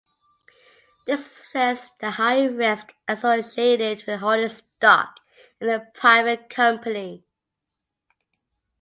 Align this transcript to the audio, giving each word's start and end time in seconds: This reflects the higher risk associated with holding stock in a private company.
This 1.05 1.27
reflects 1.53 1.91
the 1.99 2.09
higher 2.09 2.49
risk 2.51 2.91
associated 3.07 4.03
with 4.07 4.19
holding 4.21 4.49
stock 4.49 5.17
in 5.59 5.69
a 5.69 5.91
private 5.93 6.49
company. 6.49 7.23